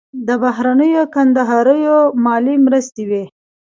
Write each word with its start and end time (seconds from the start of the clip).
د 0.27 0.29
بهرنیو 0.43 1.03
کندهاریو 1.15 1.99
مالي 2.23 2.55
مرستې 2.65 3.03
وې. 3.09 3.23